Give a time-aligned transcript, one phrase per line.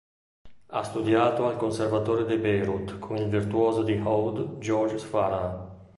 [0.69, 5.77] Ha studiato al Conservatorio di Beirut con il virtuoso di oud Georges Farah.